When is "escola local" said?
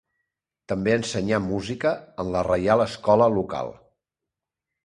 2.89-3.73